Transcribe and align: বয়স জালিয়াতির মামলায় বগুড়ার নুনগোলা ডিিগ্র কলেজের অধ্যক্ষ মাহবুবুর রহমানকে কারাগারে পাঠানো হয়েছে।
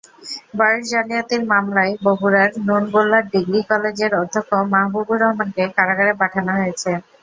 বয়স 0.57 0.83
জালিয়াতির 0.91 1.43
মামলায় 1.51 1.93
বগুড়ার 2.05 2.51
নুনগোলা 2.67 3.19
ডিিগ্র 3.31 3.55
কলেজের 3.69 4.11
অধ্যক্ষ 4.21 4.51
মাহবুবুর 4.73 5.17
রহমানকে 5.23 5.63
কারাগারে 5.77 6.13
পাঠানো 6.21 6.51
হয়েছে। 6.59 6.91